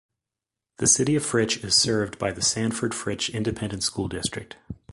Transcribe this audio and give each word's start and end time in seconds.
The 0.77 0.87
City 0.87 1.15
of 1.15 1.23
Fritch 1.23 1.63
is 1.63 1.75
served 1.75 2.17
by 2.17 2.31
the 2.31 2.41
Sanford-Fritch 2.41 3.31
Independent 3.35 3.83
School 3.83 4.07
District. 4.07 4.55